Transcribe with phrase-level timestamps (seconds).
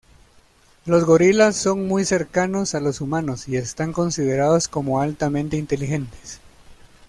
[0.87, 6.39] Los gorilas son muy cercanos a los humanos y están considerados como altamente inteligentes.